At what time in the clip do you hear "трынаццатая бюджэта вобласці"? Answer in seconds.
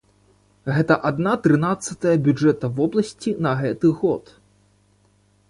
1.43-3.35